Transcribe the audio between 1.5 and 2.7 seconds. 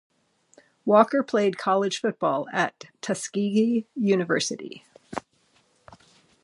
college football